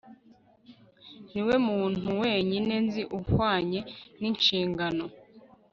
[1.31, 3.79] niwe muntu wenyine nzi uhwanye
[4.19, 5.05] ninshingano